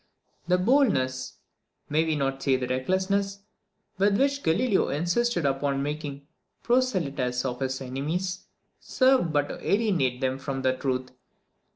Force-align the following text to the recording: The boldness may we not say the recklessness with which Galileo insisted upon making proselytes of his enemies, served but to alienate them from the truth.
The 0.47 0.57
boldness 0.57 1.33
may 1.87 2.03
we 2.03 2.15
not 2.15 2.41
say 2.41 2.55
the 2.55 2.65
recklessness 2.67 3.41
with 3.99 4.17
which 4.19 4.41
Galileo 4.41 4.89
insisted 4.89 5.45
upon 5.45 5.83
making 5.83 6.25
proselytes 6.63 7.45
of 7.45 7.59
his 7.59 7.79
enemies, 7.81 8.45
served 8.79 9.31
but 9.31 9.47
to 9.49 9.61
alienate 9.71 10.19
them 10.19 10.39
from 10.39 10.63
the 10.63 10.75
truth. 10.75 11.11